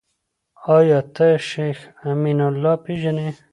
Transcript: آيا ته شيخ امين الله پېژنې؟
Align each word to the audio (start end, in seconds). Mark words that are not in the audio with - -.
آيا 0.77 0.99
ته 1.15 1.27
شيخ 1.49 1.77
امين 2.09 2.39
الله 2.49 2.73
پېژنې؟ 2.83 3.27